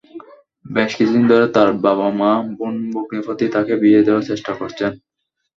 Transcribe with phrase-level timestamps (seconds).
[0.65, 4.91] বেশ কিছুদিন ধরে তার বাবা-মা, বোন-ভগ্নিপতি তাকে বিয়ে দেওয়ার চেষ্টা করছেন।